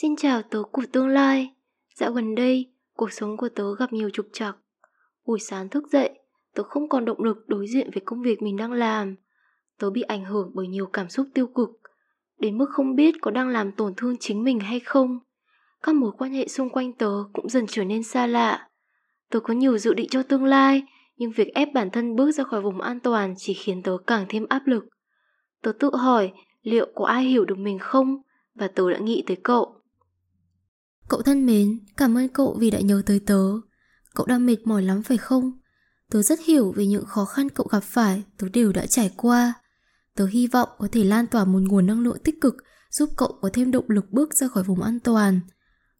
Xin 0.00 0.16
chào 0.16 0.42
tớ 0.42 0.62
của 0.72 0.82
tương 0.92 1.08
lai. 1.08 1.50
Dạo 1.94 2.12
gần 2.12 2.34
đây, 2.34 2.72
cuộc 2.96 3.12
sống 3.12 3.36
của 3.36 3.48
tớ 3.48 3.74
gặp 3.74 3.92
nhiều 3.92 4.10
trục 4.10 4.26
trặc. 4.32 4.56
Buổi 5.26 5.40
sáng 5.40 5.68
thức 5.68 5.84
dậy, 5.92 6.10
tớ 6.54 6.62
không 6.62 6.88
còn 6.88 7.04
động 7.04 7.22
lực 7.22 7.48
đối 7.48 7.66
diện 7.66 7.90
với 7.94 8.02
công 8.04 8.22
việc 8.22 8.42
mình 8.42 8.56
đang 8.56 8.72
làm. 8.72 9.14
Tớ 9.78 9.90
bị 9.90 10.02
ảnh 10.02 10.24
hưởng 10.24 10.50
bởi 10.54 10.66
nhiều 10.66 10.86
cảm 10.86 11.08
xúc 11.08 11.26
tiêu 11.34 11.46
cực, 11.46 11.70
đến 12.38 12.58
mức 12.58 12.66
không 12.70 12.94
biết 12.94 13.14
có 13.20 13.30
đang 13.30 13.48
làm 13.48 13.72
tổn 13.72 13.94
thương 13.96 14.16
chính 14.20 14.44
mình 14.44 14.60
hay 14.60 14.80
không. 14.80 15.18
Các 15.82 15.94
mối 15.94 16.12
quan 16.18 16.32
hệ 16.32 16.48
xung 16.48 16.70
quanh 16.70 16.92
tớ 16.92 17.10
cũng 17.32 17.48
dần 17.48 17.66
trở 17.68 17.84
nên 17.84 18.02
xa 18.02 18.26
lạ. 18.26 18.68
Tớ 19.30 19.40
có 19.40 19.54
nhiều 19.54 19.78
dự 19.78 19.94
định 19.94 20.08
cho 20.10 20.22
tương 20.22 20.44
lai, 20.44 20.82
nhưng 21.16 21.30
việc 21.30 21.54
ép 21.54 21.68
bản 21.74 21.90
thân 21.90 22.16
bước 22.16 22.30
ra 22.30 22.44
khỏi 22.44 22.60
vùng 22.60 22.80
an 22.80 23.00
toàn 23.00 23.34
chỉ 23.36 23.54
khiến 23.54 23.82
tớ 23.82 23.96
càng 24.06 24.26
thêm 24.28 24.46
áp 24.48 24.66
lực. 24.66 24.84
Tớ 25.62 25.72
tự 25.72 25.90
hỏi 25.96 26.32
liệu 26.62 26.86
có 26.94 27.06
ai 27.06 27.24
hiểu 27.24 27.44
được 27.44 27.58
mình 27.58 27.78
không 27.78 28.22
và 28.54 28.68
tớ 28.68 28.90
đã 28.90 28.98
nghĩ 28.98 29.24
tới 29.26 29.36
cậu. 29.42 29.75
Cậu 31.08 31.22
thân 31.22 31.46
mến, 31.46 31.78
cảm 31.96 32.18
ơn 32.18 32.28
cậu 32.28 32.56
vì 32.60 32.70
đã 32.70 32.80
nhớ 32.80 33.02
tới 33.06 33.20
tớ. 33.20 33.42
Cậu 34.14 34.26
đang 34.26 34.46
mệt 34.46 34.56
mỏi 34.64 34.82
lắm 34.82 35.02
phải 35.02 35.16
không? 35.16 35.52
Tớ 36.10 36.22
rất 36.22 36.40
hiểu 36.46 36.72
về 36.76 36.86
những 36.86 37.04
khó 37.04 37.24
khăn 37.24 37.48
cậu 37.48 37.66
gặp 37.70 37.82
phải, 37.84 38.22
tớ 38.38 38.48
đều 38.48 38.72
đã 38.72 38.86
trải 38.86 39.10
qua. 39.16 39.54
Tớ 40.14 40.26
hy 40.26 40.46
vọng 40.46 40.68
có 40.78 40.88
thể 40.92 41.04
lan 41.04 41.26
tỏa 41.26 41.44
một 41.44 41.62
nguồn 41.62 41.86
năng 41.86 42.00
lượng 42.00 42.18
tích 42.24 42.40
cực 42.40 42.56
giúp 42.90 43.10
cậu 43.16 43.38
có 43.40 43.50
thêm 43.52 43.70
động 43.70 43.84
lực 43.88 44.12
bước 44.12 44.34
ra 44.34 44.48
khỏi 44.48 44.64
vùng 44.64 44.82
an 44.82 45.00
toàn. 45.00 45.40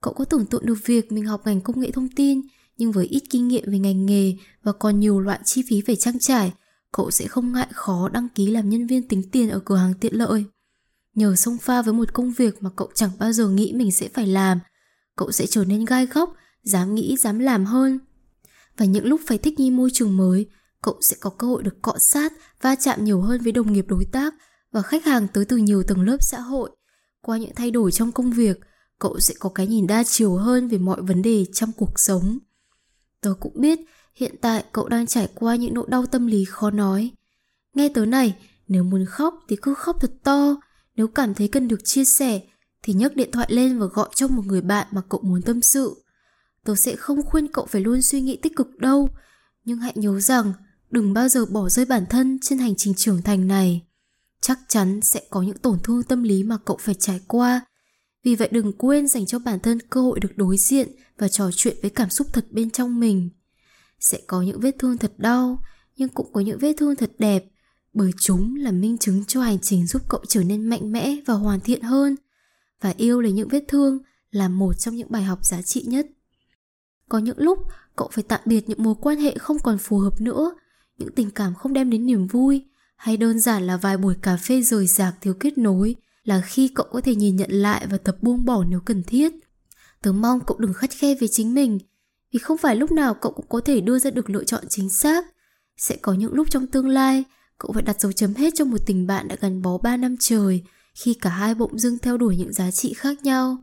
Cậu 0.00 0.14
có 0.14 0.24
tưởng 0.24 0.46
tượng 0.46 0.66
được 0.66 0.78
việc 0.84 1.12
mình 1.12 1.26
học 1.26 1.42
ngành 1.44 1.60
công 1.60 1.80
nghệ 1.80 1.90
thông 1.90 2.08
tin 2.08 2.40
nhưng 2.76 2.92
với 2.92 3.06
ít 3.06 3.22
kinh 3.30 3.48
nghiệm 3.48 3.64
về 3.66 3.78
ngành 3.78 4.06
nghề 4.06 4.36
và 4.62 4.72
còn 4.72 5.00
nhiều 5.00 5.20
loại 5.20 5.40
chi 5.44 5.62
phí 5.68 5.82
phải 5.86 5.96
trang 5.96 6.18
trải, 6.18 6.52
cậu 6.92 7.10
sẽ 7.10 7.26
không 7.26 7.52
ngại 7.52 7.68
khó 7.72 8.08
đăng 8.08 8.28
ký 8.28 8.46
làm 8.46 8.68
nhân 8.68 8.86
viên 8.86 9.08
tính 9.08 9.22
tiền 9.30 9.50
ở 9.50 9.60
cửa 9.64 9.76
hàng 9.76 9.94
tiện 10.00 10.14
lợi. 10.14 10.44
Nhờ 11.14 11.36
xông 11.36 11.58
pha 11.58 11.82
với 11.82 11.94
một 11.94 12.12
công 12.12 12.32
việc 12.32 12.62
mà 12.62 12.70
cậu 12.76 12.90
chẳng 12.94 13.10
bao 13.18 13.32
giờ 13.32 13.48
nghĩ 13.48 13.72
mình 13.72 13.92
sẽ 13.92 14.08
phải 14.08 14.26
làm, 14.26 14.58
cậu 15.20 15.32
sẽ 15.32 15.46
trở 15.46 15.64
nên 15.64 15.84
gai 15.84 16.06
góc, 16.06 16.34
dám 16.62 16.94
nghĩ, 16.94 17.16
dám 17.16 17.38
làm 17.38 17.64
hơn. 17.64 17.98
Và 18.76 18.86
những 18.86 19.06
lúc 19.06 19.20
phải 19.26 19.38
thích 19.38 19.60
nghi 19.60 19.70
môi 19.70 19.90
trường 19.92 20.16
mới, 20.16 20.46
cậu 20.82 20.98
sẽ 21.00 21.16
có 21.20 21.30
cơ 21.30 21.46
hội 21.46 21.62
được 21.62 21.82
cọ 21.82 21.94
sát, 21.98 22.32
va 22.62 22.74
chạm 22.74 23.04
nhiều 23.04 23.20
hơn 23.20 23.40
với 23.40 23.52
đồng 23.52 23.72
nghiệp 23.72 23.84
đối 23.88 24.04
tác 24.04 24.34
và 24.72 24.82
khách 24.82 25.04
hàng 25.04 25.28
tới 25.28 25.44
từ 25.44 25.56
nhiều 25.56 25.82
tầng 25.82 26.02
lớp 26.02 26.16
xã 26.20 26.40
hội. 26.40 26.70
Qua 27.22 27.38
những 27.38 27.54
thay 27.54 27.70
đổi 27.70 27.92
trong 27.92 28.12
công 28.12 28.30
việc, 28.30 28.60
cậu 28.98 29.20
sẽ 29.20 29.34
có 29.38 29.50
cái 29.54 29.66
nhìn 29.66 29.86
đa 29.86 30.04
chiều 30.04 30.34
hơn 30.34 30.68
về 30.68 30.78
mọi 30.78 31.02
vấn 31.02 31.22
đề 31.22 31.46
trong 31.52 31.72
cuộc 31.72 32.00
sống. 32.00 32.38
Tớ 33.20 33.34
cũng 33.40 33.60
biết 33.60 33.78
hiện 34.14 34.34
tại 34.40 34.64
cậu 34.72 34.88
đang 34.88 35.06
trải 35.06 35.28
qua 35.34 35.56
những 35.56 35.74
nỗi 35.74 35.86
đau 35.88 36.06
tâm 36.06 36.26
lý 36.26 36.44
khó 36.44 36.70
nói. 36.70 37.10
Nghe 37.74 37.88
tớ 37.88 38.06
này, 38.06 38.36
nếu 38.68 38.82
muốn 38.82 39.04
khóc 39.06 39.34
thì 39.48 39.56
cứ 39.62 39.74
khóc 39.74 39.96
thật 40.00 40.12
to, 40.22 40.56
nếu 40.96 41.08
cảm 41.08 41.34
thấy 41.34 41.48
cần 41.48 41.68
được 41.68 41.84
chia 41.84 42.04
sẻ 42.04 42.40
thì 42.82 42.92
nhấc 42.92 43.16
điện 43.16 43.30
thoại 43.32 43.46
lên 43.50 43.78
và 43.78 43.86
gọi 43.86 44.08
cho 44.14 44.28
một 44.28 44.46
người 44.46 44.60
bạn 44.60 44.86
mà 44.90 45.02
cậu 45.08 45.20
muốn 45.24 45.42
tâm 45.42 45.62
sự. 45.62 46.04
Tớ 46.64 46.74
sẽ 46.74 46.96
không 46.96 47.22
khuyên 47.22 47.52
cậu 47.52 47.66
phải 47.66 47.80
luôn 47.80 48.02
suy 48.02 48.20
nghĩ 48.20 48.36
tích 48.36 48.56
cực 48.56 48.76
đâu, 48.78 49.08
nhưng 49.64 49.78
hãy 49.78 49.92
nhớ 49.94 50.20
rằng 50.20 50.52
đừng 50.90 51.12
bao 51.12 51.28
giờ 51.28 51.46
bỏ 51.46 51.68
rơi 51.68 51.86
bản 51.86 52.06
thân 52.10 52.38
trên 52.42 52.58
hành 52.58 52.74
trình 52.76 52.94
trưởng 52.94 53.22
thành 53.22 53.46
này. 53.46 53.86
Chắc 54.40 54.58
chắn 54.68 55.00
sẽ 55.00 55.22
có 55.30 55.42
những 55.42 55.58
tổn 55.58 55.78
thương 55.82 56.02
tâm 56.02 56.22
lý 56.22 56.42
mà 56.42 56.58
cậu 56.64 56.76
phải 56.80 56.94
trải 56.94 57.20
qua. 57.26 57.60
Vì 58.24 58.34
vậy 58.34 58.48
đừng 58.52 58.72
quên 58.72 59.08
dành 59.08 59.26
cho 59.26 59.38
bản 59.38 59.60
thân 59.60 59.78
cơ 59.90 60.00
hội 60.00 60.20
được 60.20 60.36
đối 60.36 60.56
diện 60.56 60.88
và 61.18 61.28
trò 61.28 61.50
chuyện 61.56 61.76
với 61.82 61.90
cảm 61.90 62.10
xúc 62.10 62.26
thật 62.32 62.46
bên 62.50 62.70
trong 62.70 63.00
mình. 63.00 63.30
Sẽ 64.00 64.20
có 64.26 64.42
những 64.42 64.60
vết 64.60 64.76
thương 64.78 64.98
thật 64.98 65.12
đau, 65.18 65.62
nhưng 65.96 66.08
cũng 66.08 66.32
có 66.32 66.40
những 66.40 66.58
vết 66.58 66.72
thương 66.78 66.96
thật 66.96 67.12
đẹp, 67.18 67.44
bởi 67.94 68.10
chúng 68.20 68.56
là 68.56 68.70
minh 68.70 68.98
chứng 68.98 69.24
cho 69.24 69.42
hành 69.42 69.58
trình 69.58 69.86
giúp 69.86 70.02
cậu 70.08 70.20
trở 70.28 70.42
nên 70.42 70.68
mạnh 70.68 70.92
mẽ 70.92 71.16
và 71.26 71.34
hoàn 71.34 71.60
thiện 71.60 71.82
hơn. 71.82 72.16
Và 72.80 72.94
yêu 72.96 73.20
lấy 73.20 73.32
những 73.32 73.48
vết 73.48 73.64
thương 73.68 73.98
là 74.30 74.48
một 74.48 74.72
trong 74.72 74.96
những 74.96 75.10
bài 75.10 75.22
học 75.22 75.38
giá 75.42 75.62
trị 75.62 75.84
nhất. 75.86 76.06
Có 77.08 77.18
những 77.18 77.38
lúc 77.38 77.58
cậu 77.96 78.08
phải 78.12 78.24
tạm 78.28 78.40
biệt 78.44 78.68
những 78.68 78.82
mối 78.82 78.94
quan 79.00 79.18
hệ 79.18 79.38
không 79.38 79.58
còn 79.58 79.78
phù 79.78 79.98
hợp 79.98 80.20
nữa, 80.20 80.54
những 80.98 81.14
tình 81.14 81.30
cảm 81.30 81.54
không 81.54 81.72
đem 81.72 81.90
đến 81.90 82.06
niềm 82.06 82.26
vui, 82.26 82.64
hay 82.96 83.16
đơn 83.16 83.40
giản 83.40 83.66
là 83.66 83.76
vài 83.76 83.96
buổi 83.96 84.14
cà 84.22 84.36
phê 84.36 84.62
rời 84.62 84.86
rạc 84.86 85.14
thiếu 85.20 85.34
kết 85.34 85.58
nối 85.58 85.96
là 86.24 86.40
khi 86.40 86.68
cậu 86.74 86.86
có 86.90 87.00
thể 87.00 87.14
nhìn 87.14 87.36
nhận 87.36 87.50
lại 87.50 87.86
và 87.90 87.98
tập 87.98 88.16
buông 88.22 88.44
bỏ 88.44 88.64
nếu 88.68 88.80
cần 88.80 89.02
thiết. 89.02 89.32
Tớ 90.02 90.12
mong 90.12 90.40
cậu 90.46 90.58
đừng 90.58 90.72
khắt 90.72 90.90
khe 90.90 91.14
với 91.14 91.28
chính 91.28 91.54
mình, 91.54 91.78
vì 92.32 92.38
không 92.38 92.58
phải 92.58 92.76
lúc 92.76 92.92
nào 92.92 93.14
cậu 93.14 93.32
cũng 93.32 93.46
có 93.48 93.60
thể 93.60 93.80
đưa 93.80 93.98
ra 93.98 94.10
được 94.10 94.30
lựa 94.30 94.44
chọn 94.44 94.64
chính 94.68 94.90
xác. 94.90 95.24
Sẽ 95.76 95.96
có 95.96 96.12
những 96.12 96.32
lúc 96.32 96.50
trong 96.50 96.66
tương 96.66 96.88
lai, 96.88 97.24
cậu 97.58 97.72
phải 97.72 97.82
đặt 97.82 98.00
dấu 98.00 98.12
chấm 98.12 98.34
hết 98.34 98.54
cho 98.56 98.64
một 98.64 98.78
tình 98.86 99.06
bạn 99.06 99.28
đã 99.28 99.36
gắn 99.40 99.62
bó 99.62 99.78
3 99.78 99.96
năm 99.96 100.16
trời, 100.20 100.62
khi 101.02 101.14
cả 101.14 101.30
hai 101.30 101.54
bỗng 101.54 101.78
dưng 101.78 101.98
theo 101.98 102.16
đuổi 102.16 102.36
những 102.36 102.52
giá 102.52 102.70
trị 102.70 102.92
khác 102.92 103.22
nhau. 103.22 103.58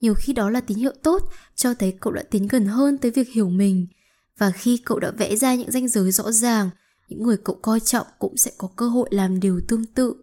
Nhiều 0.00 0.14
khi 0.14 0.32
đó 0.32 0.50
là 0.50 0.60
tín 0.60 0.78
hiệu 0.78 0.92
tốt 1.02 1.22
cho 1.54 1.74
thấy 1.74 1.96
cậu 2.00 2.12
đã 2.12 2.22
tiến 2.30 2.48
gần 2.48 2.66
hơn 2.66 2.98
tới 2.98 3.10
việc 3.10 3.28
hiểu 3.28 3.48
mình. 3.48 3.86
Và 4.38 4.50
khi 4.50 4.76
cậu 4.76 4.98
đã 4.98 5.10
vẽ 5.10 5.36
ra 5.36 5.54
những 5.54 5.70
ranh 5.70 5.88
giới 5.88 6.12
rõ 6.12 6.32
ràng, 6.32 6.70
những 7.08 7.22
người 7.22 7.36
cậu 7.36 7.58
coi 7.62 7.80
trọng 7.80 8.06
cũng 8.18 8.36
sẽ 8.36 8.50
có 8.58 8.68
cơ 8.76 8.88
hội 8.88 9.08
làm 9.12 9.40
điều 9.40 9.60
tương 9.68 9.86
tự. 9.86 10.14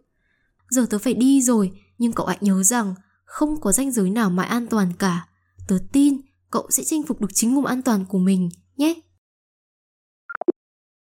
Giờ 0.69 0.85
tớ 0.89 0.97
phải 0.97 1.13
đi 1.13 1.41
rồi, 1.41 1.71
nhưng 1.97 2.11
cậu 2.11 2.25
hãy 2.25 2.37
nhớ 2.41 2.63
rằng 2.63 2.95
không 3.25 3.61
có 3.61 3.71
ranh 3.71 3.91
giới 3.91 4.09
nào 4.09 4.29
mãi 4.29 4.47
an 4.47 4.67
toàn 4.67 4.93
cả. 4.99 5.27
Tớ 5.67 5.77
tin 5.91 6.17
cậu 6.51 6.67
sẽ 6.69 6.83
chinh 6.83 7.03
phục 7.03 7.21
được 7.21 7.31
chính 7.33 7.55
vùng 7.55 7.65
an 7.65 7.81
toàn 7.81 8.05
của 8.05 8.17
mình 8.17 8.49
nhé. 8.77 8.93